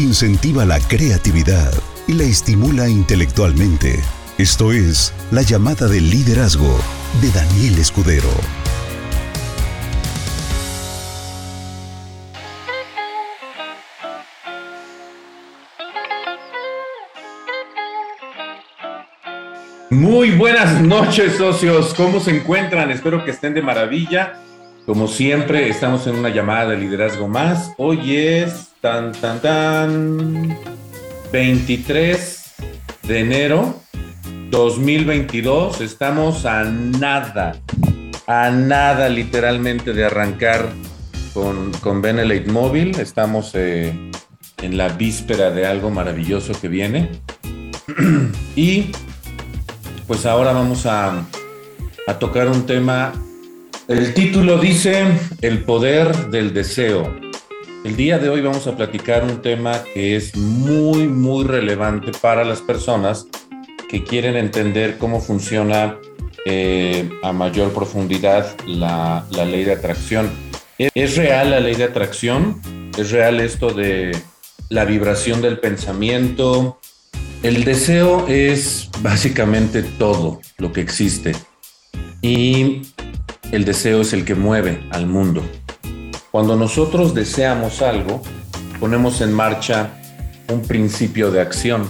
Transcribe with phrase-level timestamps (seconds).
[0.00, 1.72] incentiva la creatividad
[2.08, 4.00] y la estimula intelectualmente.
[4.38, 6.78] Esto es La llamada del liderazgo
[7.20, 8.30] de Daniel Escudero.
[19.90, 21.92] Muy buenas noches, socios.
[21.94, 22.90] ¿Cómo se encuentran?
[22.90, 24.40] Espero que estén de maravilla.
[24.90, 27.74] Como siempre, estamos en una llamada de liderazgo más.
[27.76, 30.58] Hoy es tan, tan, tan
[31.30, 32.54] 23
[33.04, 33.76] de enero
[34.50, 35.80] 2022.
[35.80, 37.54] Estamos a nada,
[38.26, 40.68] a nada literalmente de arrancar
[41.34, 42.98] con, con Benelete Móvil.
[42.98, 43.96] Estamos eh,
[44.60, 47.10] en la víspera de algo maravilloso que viene.
[48.56, 48.90] y
[50.08, 51.24] pues ahora vamos a,
[52.18, 53.12] tocar un tema.
[53.90, 55.04] El título dice
[55.40, 57.12] El poder del deseo.
[57.84, 62.44] El día de hoy vamos a platicar un tema que es muy, muy relevante para
[62.44, 63.26] las personas
[63.88, 65.98] que quieren entender cómo funciona
[66.46, 70.30] eh, a mayor profundidad la, la, ley de atracción.
[70.78, 72.62] ¿Es real la ley de atracción?
[72.96, 74.16] ¿Es real esto de
[74.68, 76.78] la vibración del pensamiento?
[77.42, 81.32] El deseo es básicamente todo lo que existe
[82.22, 82.82] y
[83.52, 85.42] el deseo es el que mueve al mundo.
[86.30, 88.22] Cuando nosotros deseamos algo,
[88.78, 89.90] ponemos en marcha
[90.48, 91.88] un principio de acción,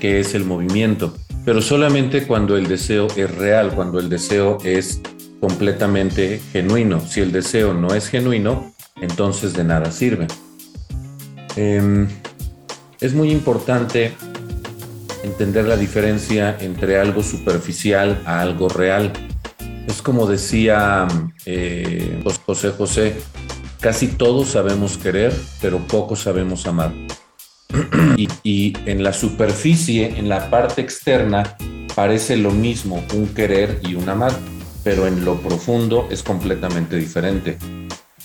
[0.00, 1.14] que es el movimiento,
[1.44, 5.00] pero solamente cuando el deseo es real, cuando el deseo es
[5.40, 7.00] completamente genuino.
[7.00, 10.26] Si el deseo no es genuino, entonces de nada sirve.
[11.56, 12.08] Em,
[13.00, 14.12] es muy importante
[15.22, 19.12] entender la diferencia entre algo superficial a algo real.
[19.86, 21.06] Es como decía
[21.44, 23.16] eh, José José,
[23.80, 26.92] casi todos sabemos querer, pero pocos sabemos amar.
[28.16, 31.56] y, en la superficie, en la parte externa,
[31.94, 34.32] parece lo mismo un querer y un amar,
[34.82, 37.58] pero en lo profundo es completamente diferente.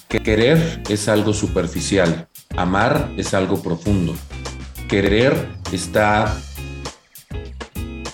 [0.08, 4.16] Querer es algo superficial, amar es algo profundo.
[4.90, 6.38] Querer está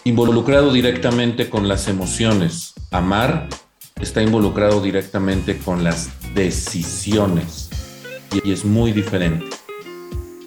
[0.04, 2.77] involucrado directamente con las emociones.
[2.92, 3.50] Amar
[4.00, 7.70] está involucrado directamente con las decisiones
[8.44, 9.46] y es muy diferente.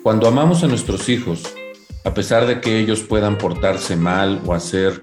[0.02, 1.42] Cuando amamos a nuestros hijos,
[2.04, 5.02] a pesar de que ellos puedan portarse mal o hacer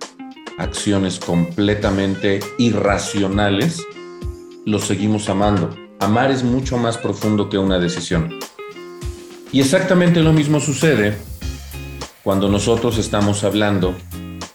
[0.58, 3.84] acciones completamente irracionales,
[4.66, 5.76] los seguimos amando.
[6.00, 8.40] Amar es mucho más profundo que una decisión.
[9.52, 11.16] Y exactamente lo mismo sucede
[12.24, 13.96] cuando nosotros estamos hablando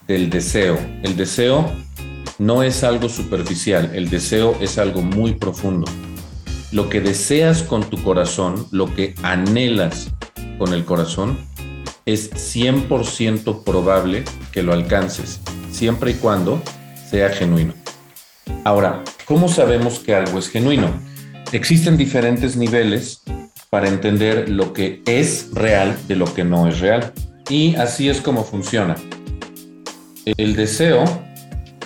[0.09, 0.76] del deseo.
[1.04, 1.72] El deseo
[2.42, 5.86] no es algo superficial, el deseo es algo muy profundo.
[6.72, 10.10] Lo que deseas con tu corazón, lo que anhelas
[10.58, 11.38] con el corazón,
[12.04, 16.60] es 100% probable que lo alcances, siempre y cuando
[17.08, 17.75] sea genuino.
[18.64, 20.91] Ahora, ¿cómo sabemos que algo es genuino?
[21.53, 23.22] Existen diferentes niveles
[23.70, 27.12] para entender lo que es real de lo que no es real.
[27.48, 28.97] Y así es como funciona.
[30.24, 31.04] El deseo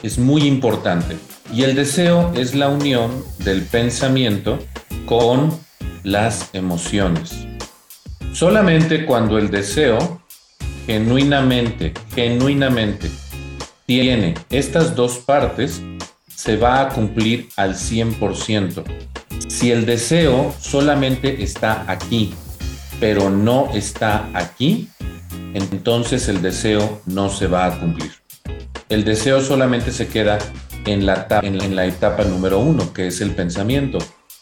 [0.07, 1.17] es muy importante
[1.53, 4.59] y el deseo es la unión del pensamiento
[5.05, 5.59] con
[6.05, 7.47] las emociones.
[8.33, 10.23] Solamente cuando el deseo
[10.87, 13.11] genuinamente, genuinamente
[13.87, 15.83] tiene estas dos partes,
[16.33, 18.85] se va a cumplir al 100%.
[19.49, 22.33] Si el deseo solamente está aquí,
[23.01, 24.89] pero no está aquí,
[25.55, 28.26] entonces el deseo no se va a cumplir.
[28.89, 30.39] El deseo solamente se queda
[30.85, 33.99] en la, etapa número uno, que es el pensamiento.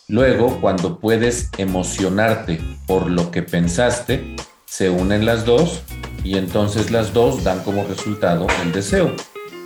[0.06, 5.82] Luego, cuando puedes emocionarte por lo que pensaste, se unen las dos
[6.22, 9.15] y entonces las dos dan como resultado el deseo.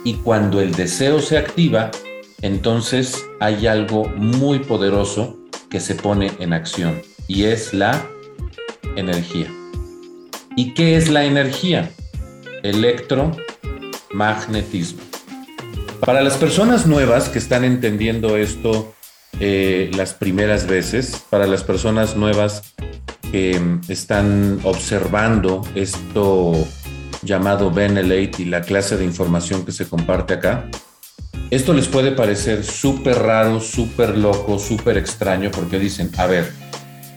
[0.05, 1.91] Y cuando el deseo se activa,
[2.41, 5.37] entonces hay algo muy poderoso
[5.69, 8.07] que se pone en acción y es la
[8.95, 9.47] energía.
[10.55, 11.91] ¿Y qué es la energía?
[12.63, 13.35] Electro
[14.11, 15.01] magnetismo.
[16.05, 18.93] Para las personas nuevas que están entendiendo esto
[19.39, 22.73] eh, las primeras veces, para las personas nuevas
[23.31, 26.53] que mm, están observando esto
[27.21, 30.65] llamado Benelate y la clase de información que se comparte acá,
[31.51, 36.51] esto les puede parecer súper raro, súper loco, súper extraño, porque dicen, a ver,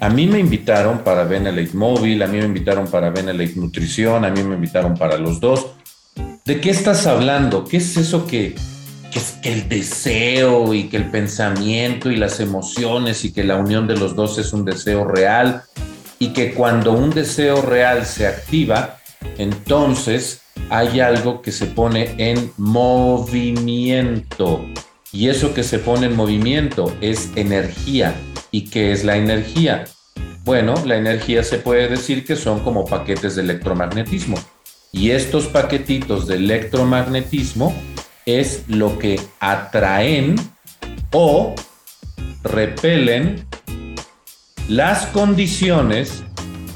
[0.00, 4.30] a mí me invitaron para Benelate Móvil, a mí me invitaron para Benelate Nutrición, a
[4.30, 5.66] mí me invitaron para los dos,
[6.44, 7.64] ¿De qué estás hablando?
[7.64, 8.56] ¿Qué es eso que,
[9.14, 13.86] es que el deseo y que el pensamiento y las emociones y que la unión
[13.86, 15.62] de los dos es un deseo real?
[16.22, 19.00] y que cuando un deseo real se activa,
[19.38, 24.64] entonces hay algo que se pone en movimiento.
[25.10, 28.14] Y eso que se pone en movimiento es energía.
[28.52, 29.82] ¿Y qué es la energía?
[30.44, 34.36] Bueno, la energía se puede decir que son como paquetes de electromagnetismo.
[34.92, 37.74] Y estos paquetitos de electromagnetismo
[38.26, 40.36] es lo que atraen
[41.12, 41.54] o
[42.42, 43.46] repelen
[44.68, 46.22] las condiciones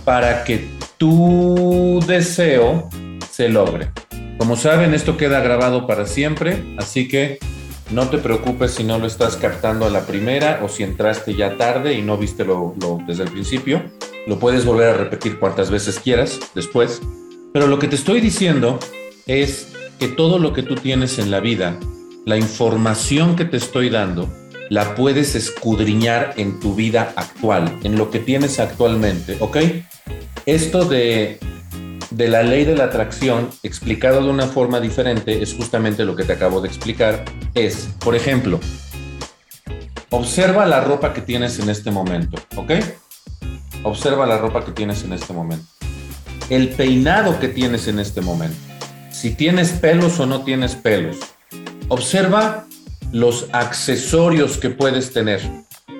[0.04, 0.66] para que
[0.96, 2.88] tu deseo
[3.30, 3.90] se logre.
[4.38, 7.38] Como saben, esto queda grabado para siempre, así que
[7.90, 11.56] no te preocupes si no lo estás captando a la primera o si entraste ya
[11.56, 12.74] tarde y no viste lo,
[13.06, 13.82] desde el principio.
[14.26, 17.00] Lo puedes volver a repetir cuantas veces quieras después.
[17.56, 18.78] Pero lo que te estoy diciendo
[19.26, 19.68] es
[19.98, 21.80] que todo lo que tú tienes en la vida,
[22.26, 24.28] la información que te estoy dando,
[24.68, 29.56] la puedes escudriñar en tu vida actual, en lo que tienes actualmente, ¿ok?
[30.44, 31.40] Esto de
[32.10, 36.24] de la ley de la atracción, explicado de una forma diferente, es justamente lo que
[36.24, 37.24] te acabo de explicar.
[37.54, 38.60] Es, por ejemplo,
[40.10, 42.72] observa la ropa que tienes en este momento, ¿ok?
[43.82, 45.64] Observa la ropa que tienes en este momento.
[46.50, 48.56] El peinado que tienes en este momento.
[49.10, 51.16] Si tienes pelos o no tienes pelos.
[51.88, 52.66] Observa
[53.12, 55.40] los accesorios que puedes tener.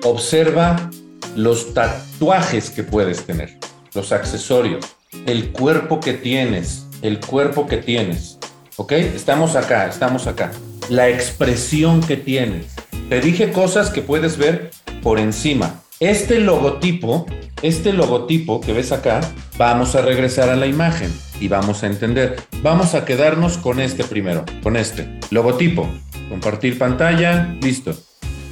[0.03, 0.89] Observa
[1.35, 3.57] los tatuajes que puedes tener.
[3.93, 4.85] Los accesorios
[5.25, 8.37] el cuerpo que tienes, el cuerpo que tienes.
[8.75, 8.91] ¿Ok?
[8.91, 10.51] Estamos acá, estamos acá.
[10.89, 12.67] La expresión que tienes.
[13.09, 14.71] Te dije cosas que puedes ver
[15.01, 15.81] por encima.
[15.99, 17.25] Este logotipo,
[17.63, 19.19] este logotipo que ves acá,
[19.57, 22.35] vamos a regresar a la imagen y vamos a entender.
[22.61, 25.09] Vamos a quedarnos con este primero, con este.
[25.31, 25.89] Logotipo.
[26.29, 27.95] Compartir pantalla, listo.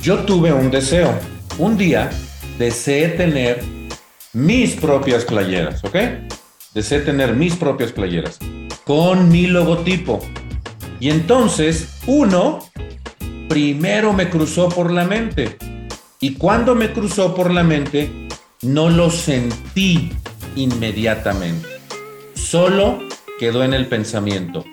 [0.01, 1.13] Yo tuve un deseo.
[1.59, 2.09] Un día
[2.57, 3.62] deseé tener
[4.33, 5.97] mis propias playeras, ¿ok?
[6.74, 8.39] Deseo tener mis propias playeras
[8.86, 10.19] con mi logotipo.
[11.00, 12.59] Y entonces, uno,
[13.47, 15.59] primero me cruzó por la mente.
[16.25, 18.12] Y cuando me cruzó por la mente,
[18.63, 20.10] no lo sentí
[20.56, 21.68] inmediatamente.
[22.33, 22.98] Solo
[23.39, 24.66] quedó en el pensamiento.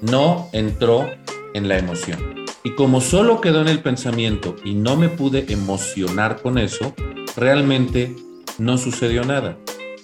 [0.00, 1.08] No entró
[1.54, 2.18] en la emoción.
[2.64, 6.92] Y como solo quedó en el pensamiento y no me pude emocionar con eso,
[7.36, 8.16] realmente
[8.58, 9.56] no sucedió nada.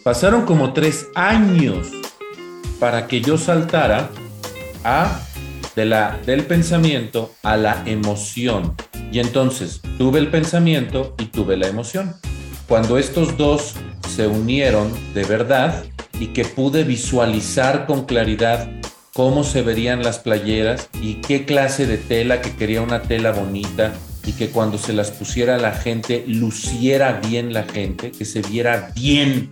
[0.04, 1.88] Pasaron como tres años
[2.78, 4.10] para que yo saltara
[4.84, 5.22] a,
[5.78, 8.74] de la, del pensamiento a la emoción.
[9.12, 12.16] Y entonces tuve el pensamiento y tuve la emoción.
[12.66, 13.74] Cuando estos dos
[14.08, 15.84] se unieron de verdad
[16.18, 18.68] y que pude visualizar con claridad
[19.14, 23.92] cómo se verían las playeras y qué clase de tela, que quería una tela bonita
[24.26, 28.90] y que cuando se las pusiera la gente luciera bien la gente, que se viera
[28.96, 29.48] bien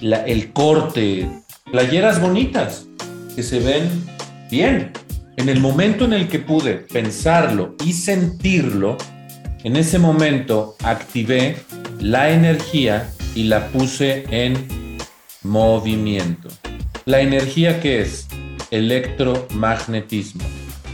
[0.00, 1.30] el corte,
[1.70, 2.86] playeras bonitas
[3.36, 3.88] que se ven
[4.50, 5.03] bien.
[5.36, 8.96] En el momento en el que pude pensarlo y sentirlo,
[9.62, 11.56] en ese momento activé
[12.00, 14.98] la energía y la puse en
[15.42, 16.48] movimiento.
[17.04, 18.26] La energía que es
[18.70, 20.44] electromagnetismo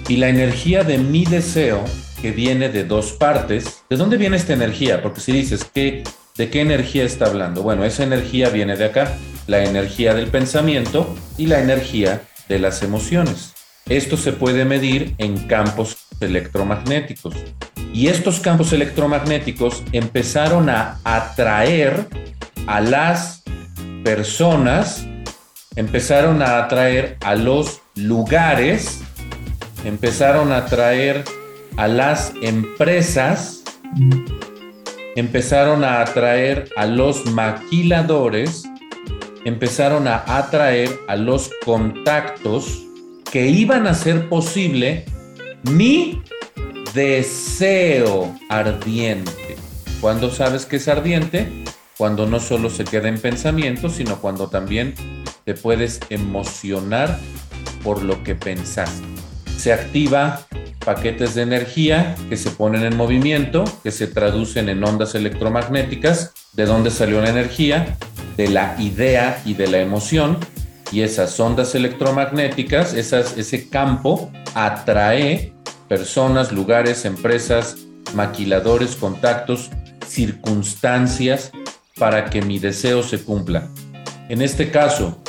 [0.09, 1.85] y la energía de mi deseo
[2.21, 3.83] que viene de dos partes.
[3.89, 5.03] ¿De dónde viene esta energía?
[5.03, 6.03] Porque si dices que
[6.41, 7.63] ¿De qué energía está hablando?
[7.63, 9.15] Bueno, esa energía viene de acá,
[9.47, 13.53] la energía del pensamiento y la energía de las emociones.
[13.91, 17.35] Esto se puede medir en campos electromagnéticos.
[17.93, 22.07] Y estos campos electromagnéticos empezaron a atraer
[22.67, 23.43] a las
[24.03, 25.07] personas,
[25.77, 29.03] empezaron a atraer a los lugares,
[29.85, 31.25] empezaron a atraer
[31.77, 33.63] a las empresas
[35.17, 38.65] empezaron a atraer a los maquiladores,
[39.45, 42.87] empezaron a atraer a los contactos
[43.31, 45.05] que iban a hacer posible
[45.63, 46.23] mi
[46.95, 49.57] deseo ardiente.
[50.01, 51.49] ¿Cuándo sabes que es ardiente?
[51.97, 54.95] Cuando no solo se queda en pensamiento, sino cuando también
[55.45, 57.19] te puedes emocionar
[57.85, 59.07] por lo que pensaste.
[59.57, 60.47] Se activa
[60.85, 66.65] paquetes de energía que se ponen en movimiento, que se traducen en ondas electromagnéticas, de
[66.65, 67.97] dónde salió la energía,
[68.37, 70.39] de la idea y de la emoción,
[70.93, 75.53] y esas ondas electromagnéticas, ese campo atrae
[75.89, 77.77] personas, lugares, empresas,
[78.15, 79.71] maquiladores, contactos,
[80.07, 81.53] circunstancias
[81.97, 83.69] para que mi deseo se cumpla.
[84.29, 85.23] En este caso,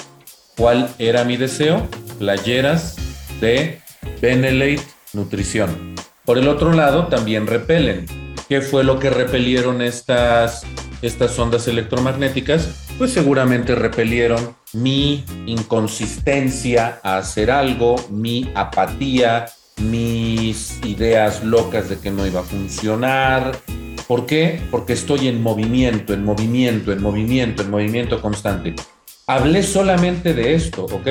[0.58, 1.88] ¿cuál era mi deseo?
[2.20, 2.96] Playeras
[3.40, 3.80] de
[4.22, 5.96] Benelete nutrición.
[6.26, 8.06] Por el otro lado, también repelen.
[8.48, 10.64] ¿Qué fue lo que repelieron estas,
[11.02, 12.91] estas ondas electromagnéticas?
[13.02, 19.48] Pues seguramente repelieron mi inconsistencia a hacer algo, mi apatía,
[19.82, 23.58] mis ideas locas de que no iba a funcionar.
[24.08, 24.62] ¿Por qué?
[24.70, 28.76] Porque estoy en movimiento, en movimiento, en movimiento, en movimiento constante.
[29.26, 31.08] Hablé solamente de esto, ¿ok?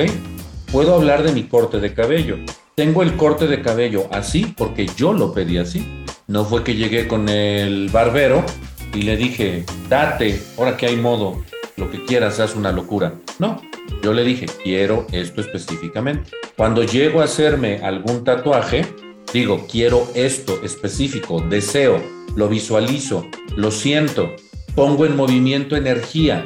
[0.71, 2.37] Puedo hablar de mi corte de cabello.
[2.73, 5.85] Tengo el corte de cabello así porque yo lo pedí así.
[6.27, 8.45] No fue que llegué con el barbero
[8.93, 11.41] y le dije, date, ahora que hay modo,
[11.81, 13.15] lo que quieras, haz una locura.
[13.39, 13.59] No,
[14.03, 16.29] yo le dije, quiero esto específicamente.
[16.55, 18.85] Cuando llego a hacerme algún tatuaje,
[19.33, 21.99] digo, quiero esto específico, deseo,
[22.35, 24.29] lo visualizo, lo siento,
[24.75, 26.45] pongo en movimiento energía.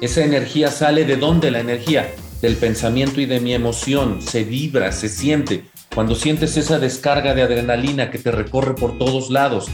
[0.00, 2.10] Esa energía sale de dónde la energía?
[2.40, 4.22] Del pensamiento y de mi emoción.
[4.22, 5.64] Se vibra, se siente.
[5.94, 9.66] Cuando sientes esa descarga de adrenalina que te recorre por todos lados,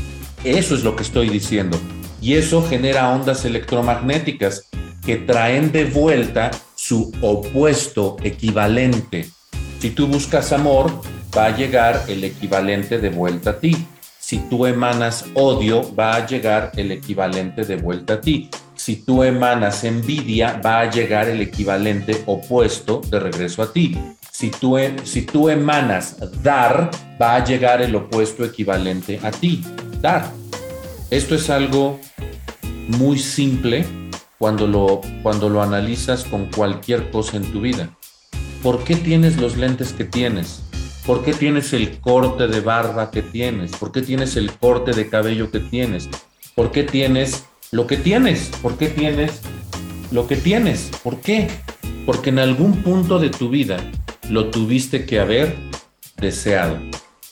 [0.43, 1.79] eso es lo que estoy diciendo.
[2.21, 4.66] Y eso genera ondas electromagnéticas
[5.07, 9.31] que traen de vuelta su opuesto equivalente.
[9.79, 11.01] Si tú buscas amor,
[11.37, 13.87] va a llegar el equivalente de vuelta a ti.
[14.19, 18.51] Si tú emanas odio, va a llegar el equivalente de vuelta a ti.
[18.75, 23.97] Si tú emanas envidia, va a llegar el equivalente opuesto de regreso a ti.
[24.33, 26.91] Si tú, e, si tú emanas dar,
[27.23, 29.63] va a llegar el opuesto equivalente a ti.
[30.01, 30.29] Dar.
[31.11, 32.01] Esto es algo
[32.89, 34.06] muy simple
[34.39, 37.91] cuando lo, cuando lo analizas con cualquier cosa en tu vida.
[38.63, 40.63] ¿Por qué tienes los lentes que tienes?
[41.07, 43.71] ¿Por qué tienes el corte de barba que tienes?
[43.73, 46.09] ¿Por qué tienes el corte de cabello que tienes?
[46.55, 48.51] ¿Por qué tienes lo que tienes?
[48.61, 49.41] ¿Por qué tienes
[50.11, 50.91] lo que tienes?
[51.05, 51.49] ¿Por qué?
[52.05, 53.79] Porque en algún punto de tu vida
[54.29, 55.57] lo tuviste que haber
[56.17, 56.79] deseado.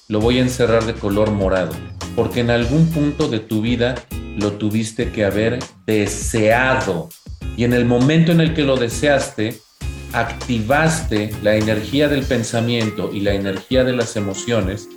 [0.08, 1.72] Lo voy a encerrar de color morado.
[2.14, 3.96] Porque en algún punto de tu vida
[4.36, 7.08] lo tuviste que haber deseado.
[7.56, 9.58] Y en el momento en el que lo deseaste,
[10.12, 14.88] activaste la energía del pensamiento y la energía de las emociones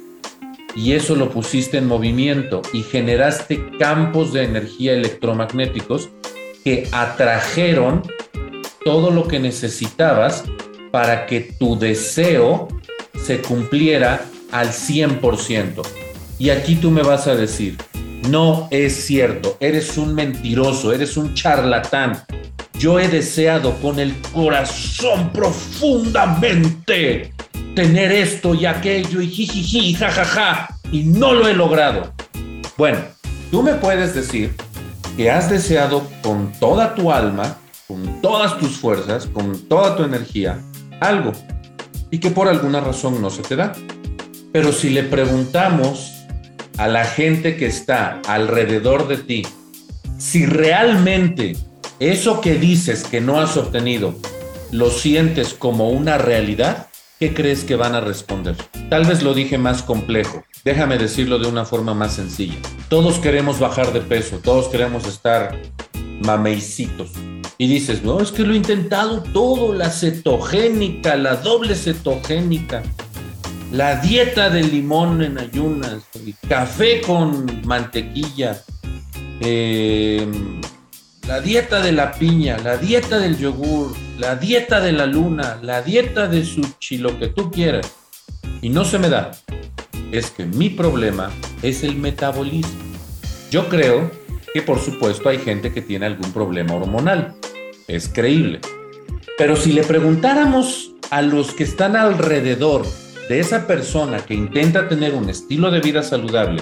[0.78, 6.10] y eso lo pusiste en movimiento y generaste campos de energía electromagnéticos
[6.64, 8.04] que atrajeron
[8.86, 10.44] todo lo que necesitabas
[10.92, 12.68] para que tu deseo
[13.20, 15.82] se cumpliera al 100%.
[16.38, 17.78] Y aquí tú me vas a decir,
[18.30, 22.24] no es cierto, eres un mentiroso, eres un charlatán.
[22.78, 27.34] Yo he deseado con el corazón profundamente
[27.76, 32.14] tener esto y aquello y jijiji, jajaja, y no lo he logrado.
[32.78, 33.00] Bueno,
[33.52, 34.56] tú me puedes decir
[35.16, 37.58] que has deseado con toda tu alma,
[37.88, 40.60] con todas tus fuerzas, con toda tu energía,
[41.00, 41.32] algo,
[42.12, 43.74] y que por alguna razón no se te da.
[44.52, 46.17] Pero si le preguntamos
[46.78, 49.48] a la gente que está alrededor de ti,
[50.18, 51.56] si realmente
[52.00, 54.16] eso que dices que no has obtenido
[54.72, 56.88] lo sientes como una realidad,
[57.20, 58.56] ¿qué crees que van a responder?
[58.90, 60.44] Tal vez lo dije más complejo.
[60.64, 62.58] Déjame decirlo de una forma más sencilla.
[62.90, 65.58] Todos queremos bajar de peso, todos queremos estar
[66.22, 67.12] mameicitos.
[67.58, 72.84] Y dices, no, es que lo he intentado todo, la cetogénica, la doble cetogénica
[73.72, 78.62] la dieta de limón en ayunas, el café con mantequilla,
[79.42, 80.62] em,
[81.28, 85.82] la dieta de la piña, la dieta del yogur, la dieta de la luna, la
[85.82, 87.92] dieta de sushi, lo que tú quieras.
[88.62, 89.32] Y no se me da.
[90.12, 91.30] Es que mi problema
[91.62, 92.82] es el metabolismo.
[93.52, 94.10] Yo creo
[94.54, 97.36] que por supuesto hay gente que tiene algún problema hormonal.
[97.88, 98.62] Es creíble.
[99.38, 102.86] Pero si le preguntáramos a los que están alrededor
[103.28, 106.62] de esa persona que intenta tener un estilo de vida saludable,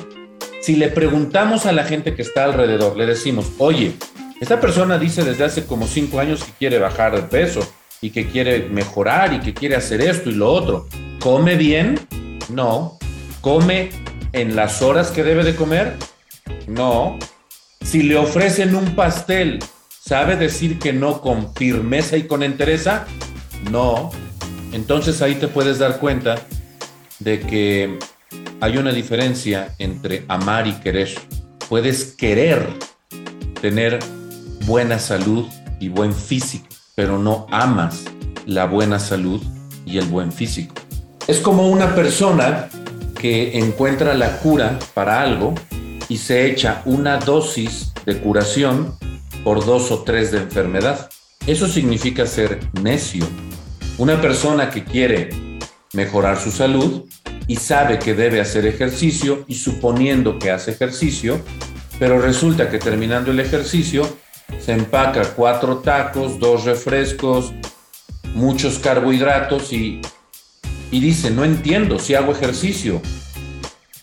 [0.61, 3.93] si le preguntamos a la gente que está alrededor, le decimos, oye,
[4.41, 7.61] esta persona dice desde hace como cinco años que quiere bajar de peso
[8.01, 10.87] y que quiere mejorar y que quiere hacer esto y lo otro,
[11.19, 11.99] ¿come bien?
[12.49, 12.97] No.
[13.41, 13.91] ¿Come
[14.33, 15.95] en las horas que debe de comer?
[16.67, 17.19] No.
[17.81, 23.05] Si le ofrecen un pastel, ¿sabe decir que no con firmeza y con entereza?
[23.69, 24.09] No.
[24.73, 26.35] Entonces ahí te puedes dar cuenta
[27.19, 27.99] de que
[28.61, 31.13] hay una diferencia entre amar y querer.
[31.69, 32.67] Puedes querer
[33.61, 33.99] tener
[34.65, 35.45] buena salud
[35.79, 38.03] y buen físico, pero no amas
[38.45, 39.41] la buena salud
[39.85, 40.73] y el buen físico.
[41.27, 42.69] Es como una persona
[43.19, 45.55] que encuentra la cura para algo
[46.07, 48.95] y se echa una dosis de curación
[49.43, 51.09] por dos o tres de enfermedad.
[51.47, 53.25] Eso significa ser necio.
[53.97, 55.29] Una persona que quiere
[55.95, 57.05] mejorar su salud
[57.47, 61.39] y sabe que debe hacer ejercicio y suponiendo que hace ejercicio,
[61.99, 64.07] pero resulta que terminando el ejercicio
[64.59, 67.53] se empaca cuatro tacos, dos refrescos,
[68.33, 70.01] muchos carbohidratos y,
[70.91, 73.01] y dice, no entiendo si hago ejercicio.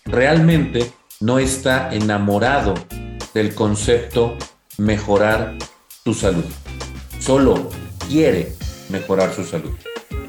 [0.04, 2.74] Realmente no está enamorado
[3.34, 4.36] del concepto
[4.78, 5.56] mejorar
[6.04, 6.44] tu salud.
[7.20, 7.70] Solo
[8.08, 8.54] quiere
[8.88, 9.72] mejorar su salud.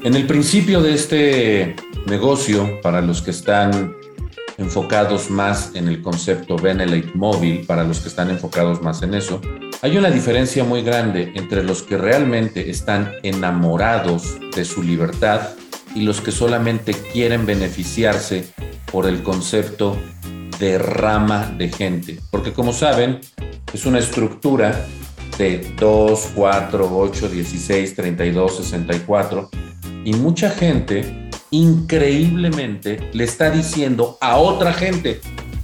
[0.04, 3.96] En el principio de este negocio, para los que están
[4.58, 9.40] enfocados más en el concepto Benelite móvil, para los que están enfocados más en eso,
[9.80, 15.48] hay una diferencia muy grande entre los que realmente están enamorados de su libertad
[15.94, 18.52] y los que solamente quieren beneficiarse
[18.92, 19.96] por el concepto
[20.58, 22.20] de rama de gente.
[22.30, 23.20] Porque como saben,
[23.72, 24.84] es una estructura
[25.38, 29.50] de 2, 4, 8, 16, 32, 64
[30.04, 35.20] y mucha gente, increíblemente, le está diciendo a otra gente,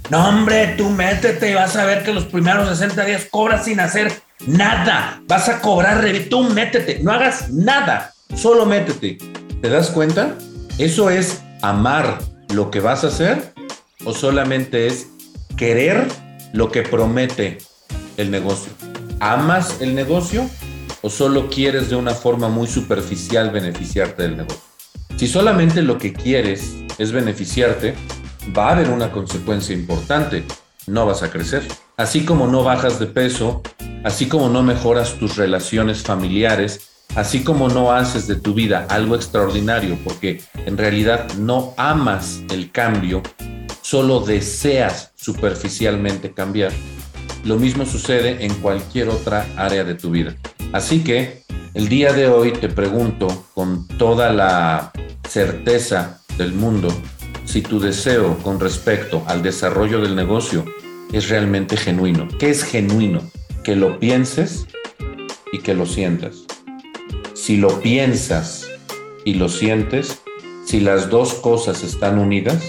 [0.09, 3.79] no hombre, tú métete y vas a ver que los primeros 60 días cobras sin
[3.79, 4.11] hacer
[4.47, 5.21] nada.
[5.27, 9.17] Vas a cobrar, tú métete, no hagas nada, solo métete.
[9.61, 10.35] ¿Te das cuenta?
[10.77, 12.17] Eso es amar
[12.53, 13.53] lo que vas a hacer
[14.03, 15.07] o solamente es
[15.55, 16.07] querer
[16.53, 17.59] lo que promete
[18.17, 18.73] el negocio.
[19.19, 20.49] ¿Amas el negocio
[21.01, 24.61] o solo quieres de una forma muy superficial beneficiarte del negocio.
[25.17, 27.95] Si solamente lo que quieres es beneficiarte,
[28.57, 30.43] va a haber una consecuencia importante.
[30.87, 31.67] No vas a crecer.
[31.97, 33.61] Así como no bajas de peso,
[34.03, 39.15] así como no mejoras tus relaciones familiares, así como no haces de tu vida algo
[39.15, 43.21] extraordinario porque en realidad no amas el cambio,
[43.81, 46.71] solo deseas superficialmente cambiar,
[47.43, 50.35] lo mismo sucede en cualquier otra área de tu vida.
[50.73, 51.43] Así que
[51.73, 54.91] el día de hoy te pregunto con toda la
[55.27, 56.89] certeza del mundo
[57.45, 60.65] si tu deseo con respecto al desarrollo del negocio
[61.11, 62.27] es realmente genuino.
[62.39, 63.21] ¿Qué es genuino?
[63.63, 64.67] Que lo pienses
[65.51, 66.45] y que lo sientas.
[67.33, 68.67] Si lo piensas
[69.25, 70.21] y lo sientes,
[70.65, 72.63] si las dos cosas están unidas,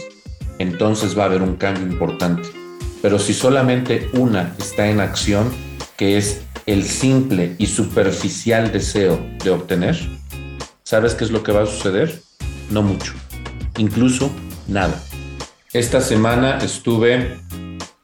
[0.58, 2.61] entonces va a haber un cambio importante.
[3.02, 5.52] Pero si solamente una está en acción,
[5.96, 9.98] que es el simple y superficial deseo de obtener,
[10.84, 12.22] ¿sabes qué es lo que va a suceder?
[12.70, 13.12] No mucho,
[13.76, 14.30] incluso
[14.68, 15.02] nada.
[15.72, 17.38] Esta semana estuve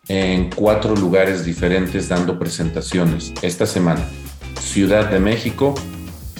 [0.08, 3.32] en cuatro lugares diferentes dando presentaciones.
[3.42, 4.04] Esta semana,
[4.60, 5.74] Ciudad de México,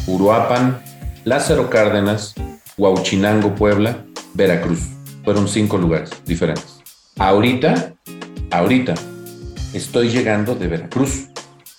[0.07, 0.83] Uruapan,
[1.25, 2.35] Lázaro Cárdenas,
[2.77, 4.81] Huauchinango, Puebla, Veracruz.
[5.23, 6.81] Fueron cinco lugares diferentes.
[7.19, 7.95] Ahorita,
[8.51, 8.95] ahorita,
[9.73, 11.29] estoy llegando de Veracruz.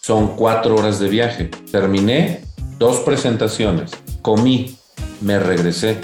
[0.01, 1.49] Son cuatro horas de viaje.
[1.71, 2.41] Terminé
[2.77, 4.77] dos presentaciones, comí,
[5.21, 5.97] me regresé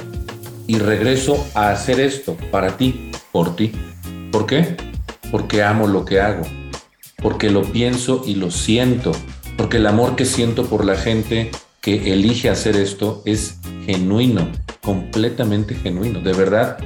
[0.68, 3.72] y regreso a hacer esto para ti, por ti.
[4.32, 4.76] ¿Por qué?
[5.32, 6.44] Porque amo lo que hago,
[7.22, 9.12] porque lo pienso y lo siento,
[9.58, 11.52] porque el amor que siento por la gente
[11.82, 14.52] que elige hacer esto es genuino,
[14.82, 16.20] completamente genuino.
[16.20, 16.78] De verdad,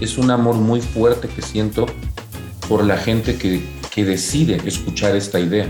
[0.00, 1.86] es un amor muy fuerte que siento
[2.68, 5.66] por la gente que, que decide escuchar esta idea.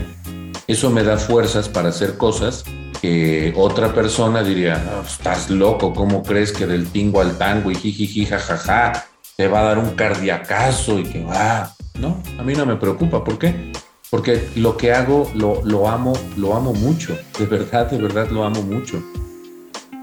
[0.67, 2.63] Eso me da fuerzas para hacer cosas
[3.01, 8.25] que otra persona diría, estás loco, ¿cómo crees que del tingo al tango y jijiji,
[8.25, 9.05] jajaja,
[9.37, 11.71] te va a dar un cardiacazo y que va?
[11.99, 13.23] No, a mí no me preocupa.
[13.23, 13.71] ¿Por qué?
[14.09, 17.17] Porque lo que hago lo, lo amo, lo amo mucho.
[17.37, 19.03] De verdad, de verdad lo amo mucho.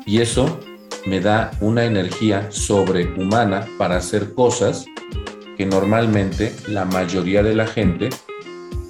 [0.07, 0.61] Y eso
[1.07, 4.85] me da una energía sobrehumana para hacer cosas
[5.57, 8.09] que normalmente la mayoría de la gente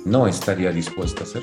[0.04, 1.42] no estaría dispuesta a hacer.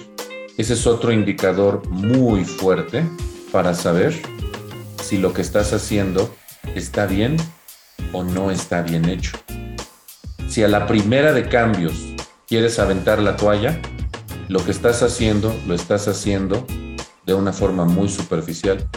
[0.58, 3.04] Ese es otro indicador muy fuerte
[3.52, 4.14] para saber
[5.02, 6.34] si lo que estás haciendo
[6.76, 7.38] está bien
[8.14, 9.38] o no está bien hecho.
[10.48, 11.94] Si a la primera de cambios
[12.48, 13.80] quieres aventar la toalla,
[14.48, 16.66] lo que estás haciendo lo estás haciendo
[17.26, 18.88] de una forma muy superficial.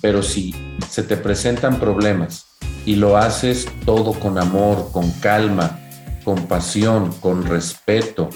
[0.00, 0.54] Pero si
[0.88, 2.46] se te presentan problemas
[2.84, 5.78] y lo haces todo con amor, con calma,
[6.24, 8.28] con pasión, con respeto,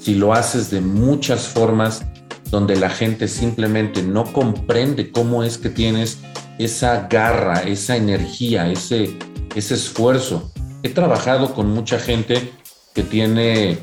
[0.00, 2.04] si lo haces de muchas formas
[2.50, 6.18] donde la gente simplemente no comprende cómo es que tienes
[6.58, 9.16] esa garra, esa energía, ese,
[9.54, 10.52] ese esfuerzo.
[10.82, 12.52] He trabajado con mucha gente
[12.94, 13.78] que tiene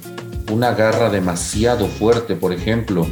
[0.52, 3.06] una garra demasiado fuerte, por ejemplo,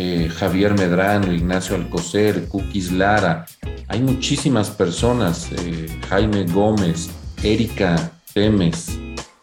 [0.00, 3.46] eh, Javier Medrano, Ignacio Alcocer, Cookies Lara.
[3.88, 7.10] Hay muchísimas personas, eh, Jaime Gómez,
[7.42, 8.96] Erika Temes,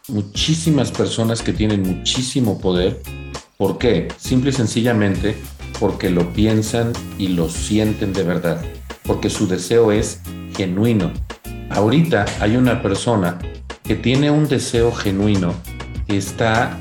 [0.07, 3.01] muchísimas personas que tienen muchísimo poder.
[3.57, 4.07] ¿Por qué?
[4.17, 5.35] Simple y sencillamente
[5.77, 8.63] porque lo piensan y lo sienten de verdad,
[9.03, 10.21] porque su deseo es
[10.55, 11.11] genuino.
[11.69, 13.39] Ahorita hay una persona
[13.83, 15.53] que tiene un deseo genuino
[16.07, 16.79] que está,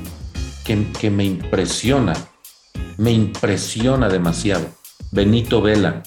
[0.63, 2.13] que, que me impresiona.
[2.97, 4.65] Me impresiona demasiado.
[5.11, 6.03] Benito Vela.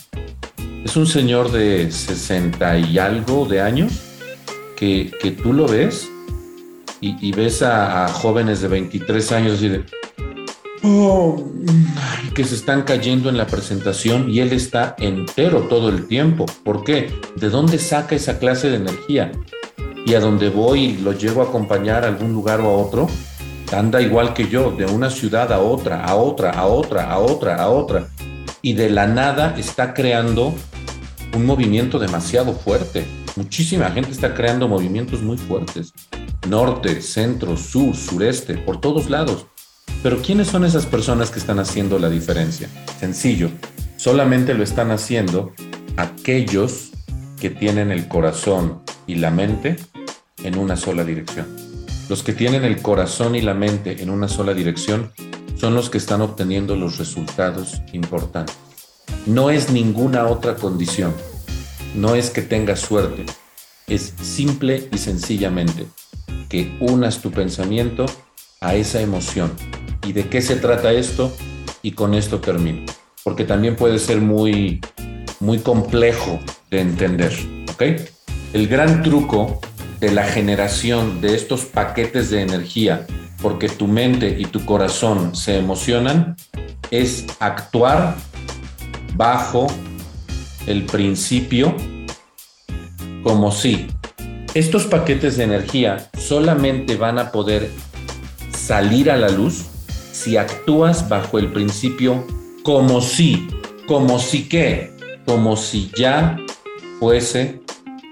[0.84, 3.92] Es un señor de 60 y algo de años
[4.76, 6.08] que, tú lo ves
[7.00, 9.84] y, ves a, jóvenes de 23 años así de...
[10.84, 11.44] Oh,
[12.34, 16.46] que se están cayendo en la presentación y él está entero todo el tiempo.
[16.62, 17.12] ¿Por qué?
[17.34, 19.32] ¿De dónde saca esa clase de energía?
[20.06, 23.08] Y a donde voy y lo llevo a acompañar a algún lugar o a otro,
[23.72, 27.56] anda igual que yo, de una ciudad a otra, a otra, a otra, a otra,
[27.56, 28.08] a otra.
[28.62, 30.54] Y de la nada está creando
[31.34, 33.06] un movimiento demasiado fuerte.
[33.36, 35.92] Muchísima gente está creando movimientos muy fuertes.
[36.48, 39.46] Norte, centro, sur, sureste, por todos lados.
[40.02, 42.68] Pero ¿quiénes son esas personas que están haciendo la diferencia?
[42.98, 43.50] Sencillo,
[43.96, 45.52] solamente lo están haciendo
[45.96, 46.90] aquellos
[47.40, 49.76] que tienen el corazón y la mente
[50.42, 51.67] en una sola dirección.
[52.08, 55.12] Los que tienen el corazón y la mente en una sola dirección
[55.56, 58.56] son los que están obteniendo los resultados importantes.
[59.26, 61.12] No es ninguna otra condición.
[61.94, 63.26] No es que tengas suerte.
[63.86, 65.86] Es simple y sencillamente
[66.48, 68.06] que unas tu pensamiento
[68.62, 69.52] a esa emoción.
[70.06, 71.30] ¿Y de qué se trata esto?
[71.82, 72.86] Y con esto termino.
[73.22, 74.80] Porque también puede ser muy,
[75.40, 76.40] muy complejo
[76.70, 77.34] de entender.
[77.70, 77.82] ¿Ok?
[78.54, 79.60] El gran truco
[80.00, 83.06] de la generación de estos paquetes de energía
[83.42, 86.36] porque tu mente y tu corazón se emocionan
[86.90, 88.16] es actuar
[89.14, 89.66] bajo
[90.66, 91.74] el principio
[93.22, 93.88] como si
[94.54, 97.70] estos paquetes de energía solamente van a poder
[98.50, 99.66] salir a la luz
[100.12, 102.26] si actúas bajo el principio
[102.62, 103.48] como si,
[103.86, 104.92] como si qué,
[105.26, 106.38] como si ya
[106.98, 107.60] fuese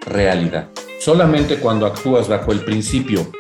[0.07, 0.69] realidad.
[1.07, 3.31] Solamente cuando actúas bajo el principio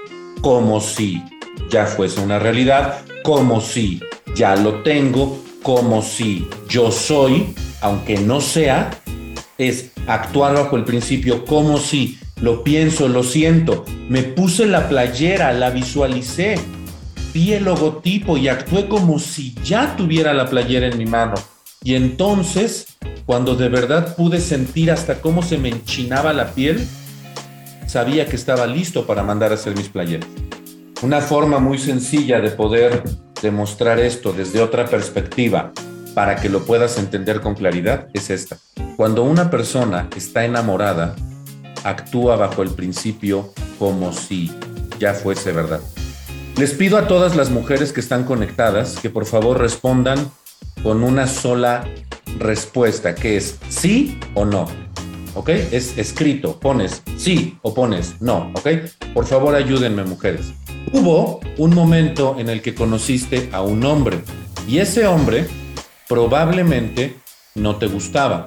[0.40, 1.20] como si
[1.68, 4.00] ya fuese una realidad, como si
[4.36, 8.96] ya lo tengo, como si yo soy, aunque no sea,
[9.58, 15.50] es actuar bajo el principio como si lo pienso, lo siento, me puse la playera,
[15.50, 16.60] la visualicé,
[17.34, 21.34] vi el logotipo y actué como si ya tuviera la playera en mi mano.
[21.82, 26.86] Y entonces, cuando de verdad pude sentir hasta cómo se me enchinaba la piel,
[27.86, 30.28] sabía que estaba listo para mandar a hacer mis playeras.
[31.02, 33.02] Una forma muy sencilla de poder
[33.42, 35.72] demostrar esto desde otra perspectiva
[36.14, 38.58] para que lo puedas entender con claridad es esta.
[38.96, 41.14] Cuando una persona está enamorada,
[41.84, 44.50] actúa bajo el principio como si
[44.98, 45.80] ya fuese verdad.
[46.56, 50.30] Les pido a todas las mujeres que están conectadas que por favor respondan
[50.82, 51.86] con una sola
[52.38, 54.85] respuesta, que es sí o no.
[55.36, 55.50] ¿Ok?
[55.70, 58.68] Es escrito, pones sí o pones no, ¿ok?
[59.14, 60.52] Por favor ayúdenme mujeres.
[60.92, 64.18] Hubo un momento en el que conociste a un hombre
[64.66, 65.46] y ese hombre
[66.08, 67.16] probablemente
[67.54, 68.46] no te gustaba.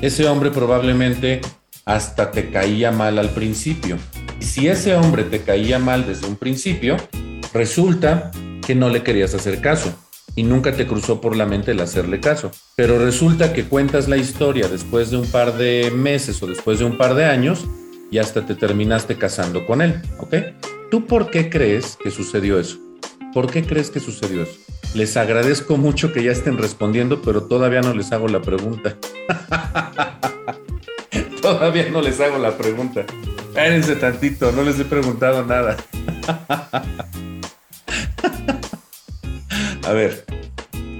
[0.00, 1.40] Ese hombre probablemente
[1.84, 3.98] hasta te caía mal al principio.
[4.40, 6.96] Y si ese hombre te caía mal desde un principio,
[7.52, 8.30] resulta
[8.64, 9.92] que no le querías hacer caso
[10.34, 12.50] y nunca te cruzó por la mente el hacerle caso.
[12.76, 16.86] Pero resulta que cuentas la historia después de un par de meses o después de
[16.86, 17.66] un par de años
[18.10, 20.34] y hasta te terminaste casando con él, ¿ok?
[20.90, 22.78] ¿Tú por qué crees que sucedió eso?
[23.32, 24.58] ¿Por qué crees que sucedió eso?
[24.94, 28.98] Les agradezco mucho que ya estén respondiendo, pero todavía no les hago la pregunta.
[31.40, 33.06] todavía no les hago la pregunta.
[33.48, 35.78] Espérense tantito, no les he preguntado nada.
[39.84, 40.24] A ver,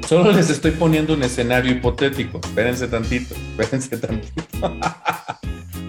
[0.09, 2.41] solo les estoy poniendo un escenario hipotético.
[2.43, 4.43] Espérense tantito, espérense tantito.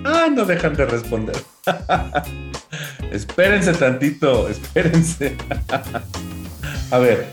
[0.06, 1.36] ah, no dejan de responder.
[3.12, 5.36] espérense tantito, espérense.
[6.92, 7.26] A ver,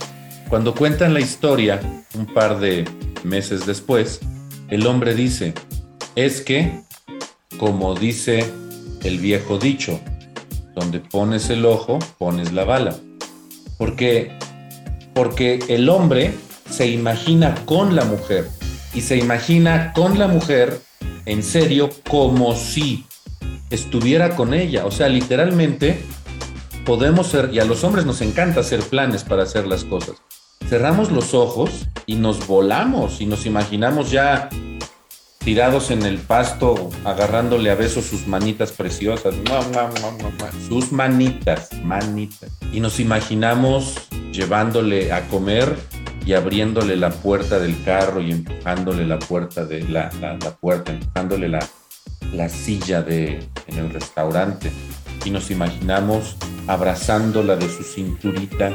[0.49, 1.81] cuando cuentan la historia,
[2.15, 2.89] un par de
[3.23, 4.21] meses después,
[4.69, 5.53] el hombre dice,
[6.17, 6.81] es que,
[7.59, 8.45] como dice
[9.03, 10.01] el viejo dicho,
[10.75, 12.97] donde pones el ojo, pones la bala.
[13.77, 14.33] Porque
[15.21, 16.33] porque el hombre
[16.71, 18.49] se imagina con la mujer
[18.95, 20.81] y se imagina con la mujer
[21.27, 23.05] en serio como si
[23.69, 24.87] estuviera con ella.
[24.87, 26.03] O sea, literalmente
[26.87, 30.17] podemos ser, y a los hombres nos encanta hacer planes para hacer las cosas.
[30.71, 34.49] Cerramos los ojos y nos volamos y nos imaginamos ya
[35.41, 39.35] tirados en el pasto, agarrándole a besos sus manitas preciosas,
[40.67, 42.51] sus manitas, manitas.
[42.73, 43.97] Y nos imaginamos
[44.33, 45.77] llevándole a comer
[46.25, 50.11] y abriéndole la puerta del carro y empujándole la puerta de la,
[50.61, 51.67] puerta, empujándole la,
[52.33, 54.71] la silla de, en el restaurante.
[55.25, 58.73] Y nos imaginamos abrazándola de su cinturita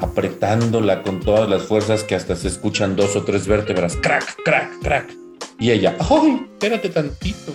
[0.00, 4.80] apretándola con todas las fuerzas que hasta se escuchan dos o tres vértebras, crack, crack,
[4.82, 5.14] crack.
[5.58, 7.52] Y ella, ¡ay, espérate tantito!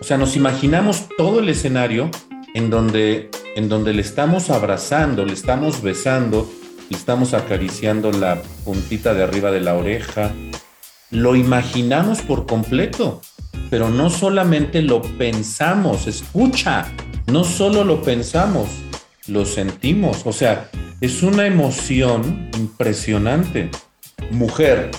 [0.00, 2.10] O sea, nos imaginamos todo el escenario
[2.54, 6.50] en donde, en donde le estamos abrazando, le estamos besando,
[6.94, 10.32] estamos acariciando la puntita de arriba de la oreja.
[11.10, 13.20] Lo imaginamos por completo,
[13.70, 16.86] pero no solamente lo pensamos, escucha,
[17.26, 18.68] no solo lo pensamos,
[19.26, 20.22] lo sentimos.
[20.24, 23.70] O sea, es una emoción impresionante.
[24.30, 24.90] Mujer,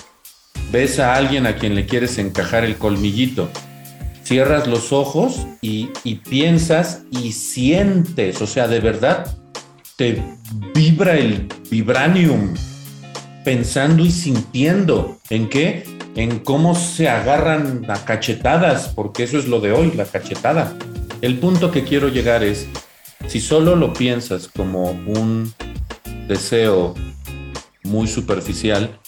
[0.70, 3.48] ves a alguien a quien le quieres encajar el colmillito,
[4.24, 5.86] cierras los ojos y,
[6.28, 9.36] piensas y sientes, o sea, de verdad
[9.96, 10.20] te
[10.74, 12.54] vibra el vibranium
[13.44, 15.18] pensando y sintiendo.
[15.30, 15.84] ¿En qué?
[16.16, 20.76] En cómo se agarran a cachetadas, porque eso es lo de hoy, la cachetada.
[21.20, 22.66] El punto que quiero llegar es,
[23.28, 25.52] si solo lo piensas como un
[26.28, 26.94] deseo
[27.82, 28.98] muy superficial,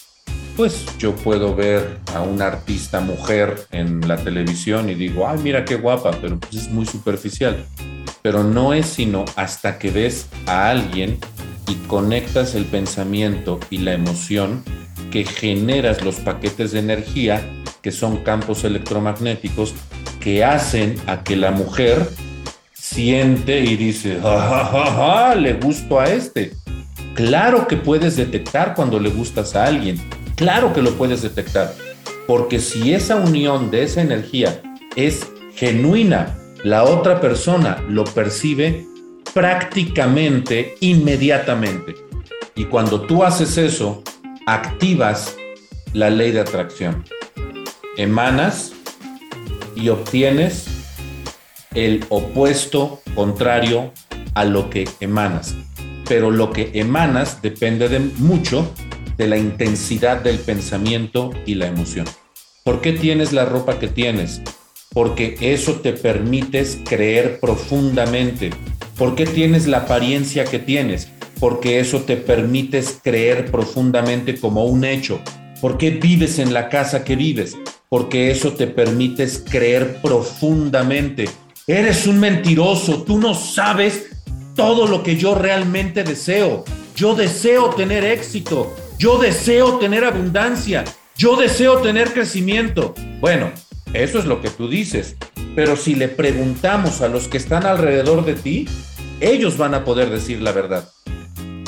[0.56, 5.66] pues yo puedo ver a una artista mujer en la televisión y digo, ay, mira
[5.66, 7.64] qué guapa, pero pues es muy superficial.
[8.22, 11.18] Pero no es sino hasta que ves a alguien
[11.68, 14.64] y conectas el pensamiento y la emoción
[15.10, 17.42] que generas los paquetes de energía,
[17.82, 19.74] que son campos electromagnéticos,
[20.20, 22.08] que hacen a que la mujer
[22.72, 26.52] siente y dice, ja, le gusto a este.
[27.14, 30.00] Claro que puedes detectar cuando le gustas a alguien,
[30.36, 31.74] claro que lo puedes detectar,
[32.26, 34.62] porque si esa unión de esa energía
[34.94, 38.86] es genuina, la otra persona lo percibe
[39.34, 41.94] prácticamente inmediatamente.
[42.54, 44.02] Y cuando tú haces eso,
[44.46, 45.36] activas
[45.92, 47.04] la ley de atracción.
[47.96, 48.72] Emanas
[49.74, 50.66] y obtienes
[51.74, 53.92] el opuesto contrario
[54.34, 55.54] a lo que emanas.
[56.08, 58.72] Pero lo que emanas depende de mucho
[59.16, 62.06] de la intensidad del pensamiento y la emoción.
[62.64, 64.42] ¿Por qué tienes la ropa que tienes?
[64.92, 68.50] Porque eso te permite creer profundamente.
[68.96, 71.08] ¿Por qué tienes la apariencia que tienes?
[71.38, 75.20] Porque eso te permite creer profundamente como un hecho.
[75.60, 77.56] ¿Por qué vives en la casa que vives?
[77.88, 81.28] Porque eso te permite creer profundamente.
[81.66, 84.06] Eres un mentiroso, tú no sabes
[84.54, 86.64] todo lo que yo realmente deseo.
[86.96, 90.84] Yo deseo tener éxito, yo deseo tener abundancia,
[91.16, 92.94] yo deseo tener crecimiento.
[93.20, 93.50] Bueno,
[93.92, 95.16] eso es lo que tú dices,
[95.54, 98.68] pero si le preguntamos a los que están alrededor de ti,
[99.20, 100.88] ellos van a poder decir la verdad.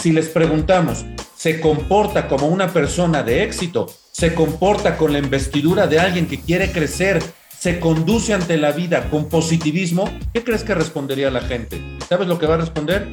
[0.01, 1.05] Si les preguntamos,
[1.37, 3.93] ¿se comporta como una persona de éxito?
[4.11, 7.23] ¿Se comporta con la investidura de alguien que quiere crecer?
[7.59, 10.11] ¿Se conduce ante la vida con positivismo?
[10.33, 11.99] ¿Qué crees que respondería la gente?
[12.09, 13.09] ¿Sabes lo que va a responder?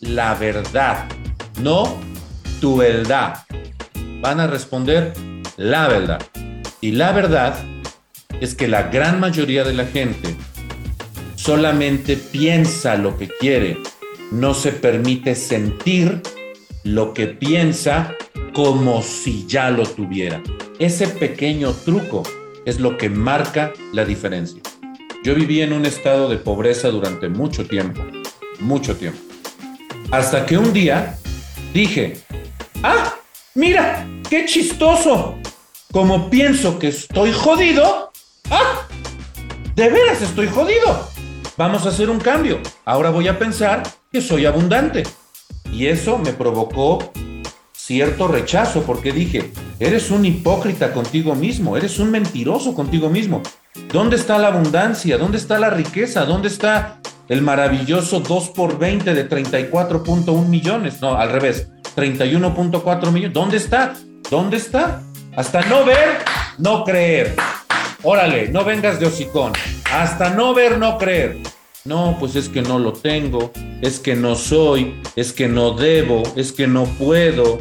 [0.00, 1.06] La verdad,
[1.60, 2.11] no
[2.62, 3.44] tu verdad.
[4.20, 5.12] Van a responder
[5.56, 6.22] la verdad.
[6.80, 7.56] Y la verdad
[8.40, 10.36] es que la gran mayoría de la gente
[11.34, 13.78] solamente piensa lo que quiere,
[14.30, 16.22] no se permite sentir
[16.84, 18.14] lo que piensa
[18.54, 20.40] como si ya lo tuviera.
[20.78, 22.22] Ese pequeño truco
[22.64, 24.62] es lo que marca la diferencia.
[25.24, 28.02] Yo viví en un estado de pobreza durante mucho tiempo,
[28.60, 29.18] mucho tiempo.
[30.12, 31.18] Hasta que un día
[31.72, 32.22] dije,
[32.82, 33.14] ¡Ah!
[33.54, 34.06] ¡Mira!
[34.28, 35.38] ¡Qué chistoso!
[35.92, 38.12] Como pienso que estoy jodido.
[38.50, 38.86] ¡Ah!
[39.74, 41.08] De veras estoy jodido.
[41.56, 42.60] Vamos a hacer un cambio.
[42.84, 45.02] Ahora voy a pensar que soy abundante.
[45.70, 47.12] Y eso me provocó
[47.72, 53.42] cierto rechazo porque dije, eres un hipócrita contigo mismo, eres un mentiroso contigo mismo.
[53.92, 55.18] ¿Dónde está la abundancia?
[55.18, 56.24] ¿Dónde está la riqueza?
[56.24, 57.01] ¿Dónde está
[57.32, 61.00] el maravilloso 2 por 20 de 34.1 millones?
[61.00, 61.70] No, al revés.
[61.96, 63.32] 31.4 millones.
[63.32, 63.94] ¿Dónde está?
[64.30, 65.02] ¿Dónde está?
[65.34, 66.18] Hasta no ver,
[66.58, 67.34] no creer.
[68.02, 69.54] Órale, no vengas de hocicón.
[69.90, 71.38] Hasta no ver, no creer.
[71.86, 76.22] No, pues es que no lo tengo, es que no soy, es que no debo,
[76.36, 77.60] es que no puedo.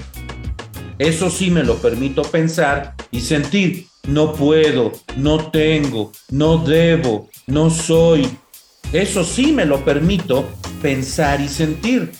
[0.99, 3.87] Eso sí me lo permito pensar y sentir.
[4.05, 8.27] No puedo, no tengo, no debo, no soy.
[8.93, 10.49] Eso sí me lo permito
[10.81, 12.11] pensar y sentir.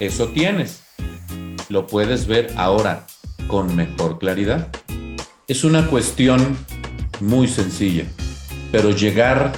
[0.00, 0.82] Eso tienes
[1.68, 3.06] lo puedes ver ahora
[3.48, 4.68] con mejor claridad.
[5.48, 6.56] Es una cuestión
[7.20, 8.04] muy sencilla,
[8.72, 9.52] pero llegar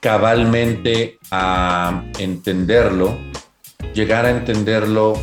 [0.00, 3.16] cabalmente a entenderlo,
[3.94, 5.14] llegar a entenderlo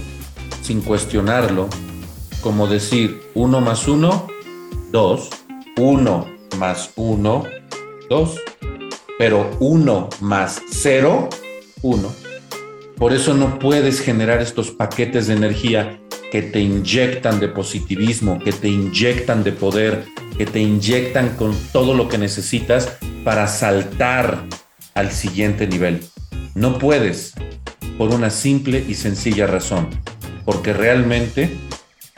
[0.61, 1.69] sin cuestionarlo,
[2.41, 4.27] como decir uno más uno,
[4.91, 5.29] dos,
[5.77, 7.43] uno más uno,
[8.09, 8.39] dos,
[9.19, 11.27] pero uno más cero,
[11.81, 12.15] uno.
[12.95, 15.99] Por eso no puedes generar estos paquetes de energía
[16.31, 20.05] que te inyectan de positivismo, que te inyectan de poder,
[20.37, 24.45] que te inyectan con todo lo que necesitas para saltar
[24.93, 25.99] al siguiente nivel.
[26.55, 27.33] No puedes
[27.97, 29.89] por una simple y sencilla razón,
[30.45, 31.57] porque realmente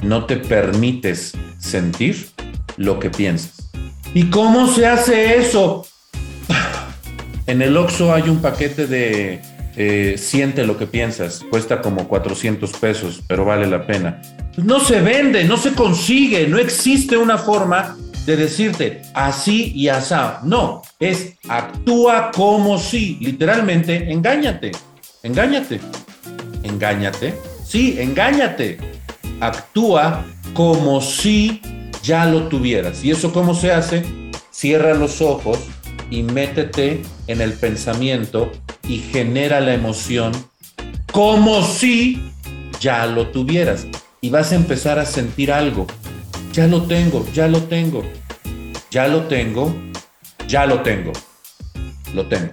[0.03, 2.29] no te permites sentir
[2.77, 3.71] lo que piensas.
[4.13, 5.87] ¿Y cómo se hace eso?
[7.51, 9.41] En el Oxxo hay un paquete de
[9.75, 14.21] eh, siente lo que piensas, cuesta como 400 pesos, pero vale la pena.
[14.55, 20.39] No se vende, no se consigue, no existe una forma de decirte así y asá.
[20.45, 24.71] No, es actúa como si, literalmente, engáñate,
[25.21, 25.81] engáñate,
[26.63, 27.33] engáñate,
[27.65, 28.77] sí, engáñate.
[29.41, 31.59] Actúa como si
[32.01, 33.03] ya lo tuvieras.
[33.03, 34.05] ¿Y eso cómo se hace?
[34.51, 35.59] Cierra los ojos
[36.11, 38.51] y métete en el pensamiento
[38.87, 40.33] y genera la emoción
[41.11, 42.21] como si
[42.79, 43.87] ya lo tuvieras.
[44.19, 45.87] Y vas a empezar a sentir algo.
[46.53, 48.03] Ya lo tengo, ya lo tengo,
[48.91, 49.73] ya lo tengo,
[50.47, 51.13] ya lo tengo,
[52.13, 52.51] lo tengo.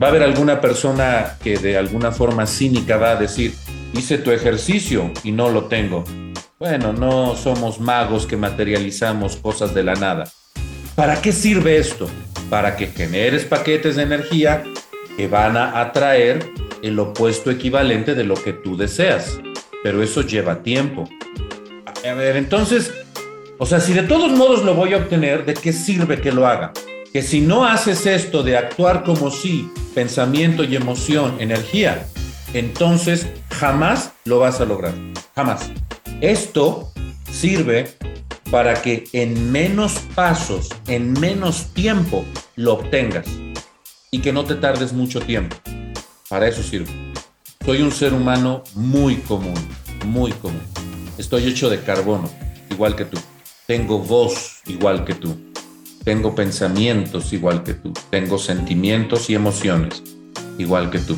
[0.00, 3.54] Va a haber alguna persona que de alguna forma cínica va a decir,
[3.94, 6.04] hice tu ejercicio y no lo tengo.
[6.58, 10.28] Bueno, no somos magos que materializamos cosas de la nada.
[10.94, 12.08] ¿Para qué sirve esto?
[12.52, 14.62] Para que generes paquetes de energía
[15.16, 16.50] que van a atraer
[16.82, 19.40] el opuesto equivalente de lo que tú deseas.
[19.82, 21.08] Pero eso lleva tiempo.
[22.06, 22.92] A ver, entonces,
[23.56, 26.46] o sea, si de todos modos lo voy a obtener, ¿de qué sirve que lo
[26.46, 26.74] haga?
[27.10, 32.06] Que si no haces esto de actuar como si, pensamiento y emoción, energía,
[32.52, 34.92] entonces jamás lo vas a lograr.
[35.34, 35.70] Jamás.
[36.20, 36.92] Esto
[37.30, 37.88] sirve
[38.50, 43.26] para que en menos pasos, en menos tiempo, lo obtengas
[44.10, 45.56] y que no te tardes mucho tiempo.
[46.28, 46.90] Para eso sirve.
[47.64, 49.54] Soy un ser humano muy común,
[50.06, 50.60] muy común.
[51.18, 52.28] Estoy hecho de carbono,
[52.70, 53.18] igual que tú.
[53.66, 55.36] Tengo voz, igual que tú.
[56.04, 57.92] Tengo pensamientos, igual que tú.
[58.10, 60.02] Tengo sentimientos y emociones,
[60.58, 61.16] igual que tú.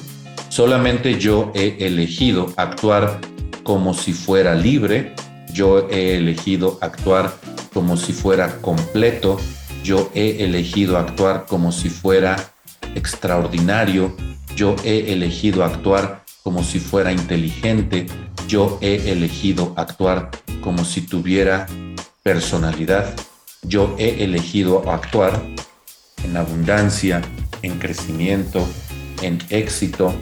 [0.50, 3.20] Solamente yo he elegido actuar
[3.62, 5.14] como si fuera libre.
[5.52, 7.34] Yo he elegido actuar
[7.72, 9.38] como si fuera completo.
[9.84, 12.54] Yo he elegido actuar como si fuera
[12.94, 14.16] extraordinario,
[14.56, 18.06] yo he elegido actuar como si fuera inteligente,
[18.48, 20.30] yo he elegido actuar
[20.62, 21.66] como si tuviera
[22.22, 23.14] personalidad,
[23.62, 25.42] yo he elegido actuar
[26.24, 27.20] en abundancia,
[27.60, 28.66] en crecimiento,
[29.20, 30.14] en éxito,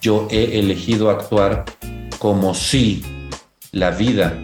[0.00, 1.64] yo he elegido actuar
[2.20, 3.02] como si
[3.72, 4.38] la vida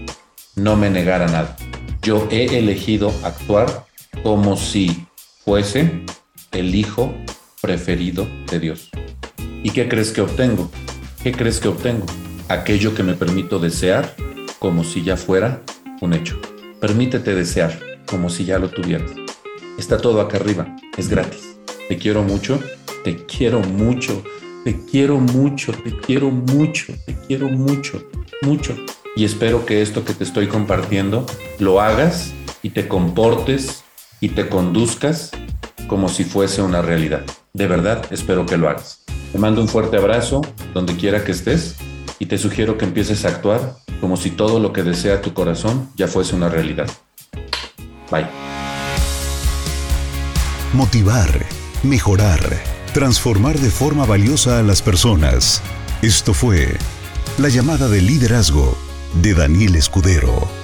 [0.56, 1.56] no me negara nada.
[2.02, 3.86] Yo he elegido actuar
[4.24, 5.06] como si
[5.44, 6.02] fuese
[6.50, 7.14] el hijo
[7.60, 8.88] preferido de Dios.
[9.62, 10.70] ¿Y qué crees que obtengo?
[11.22, 12.06] ¿Qué crees que obtengo?
[12.48, 14.16] Aquello que me permito desear
[14.58, 15.62] como si ya fuera
[16.00, 16.40] un hecho.
[16.80, 19.10] Permítete desear como si ya lo tuvieras.
[19.78, 21.56] Está todo acá arriba, es gratis.
[21.90, 22.58] Te quiero mucho,
[23.04, 24.24] te quiero mucho,
[24.64, 28.02] te quiero mucho, te quiero mucho, te quiero mucho,
[28.40, 28.74] mucho.
[29.16, 31.26] Y espero que esto que te estoy compartiendo
[31.58, 32.32] lo hagas
[32.62, 33.83] y te comportes
[34.20, 35.30] y te conduzcas
[35.86, 37.24] como si fuese una realidad.
[37.52, 39.04] De verdad, espero que lo hagas.
[39.32, 41.76] Te mando un fuerte abrazo donde quiera que estés
[42.18, 45.88] y te sugiero que empieces a actuar como si todo lo que desea tu corazón
[45.96, 46.88] ya fuese una realidad.
[48.10, 48.26] Bye.
[50.72, 51.44] Motivar,
[51.82, 52.40] mejorar,
[52.92, 55.62] transformar de forma valiosa a las personas.
[56.02, 56.76] Esto fue
[57.38, 58.76] la llamada de liderazgo
[59.22, 60.63] de Daniel Escudero.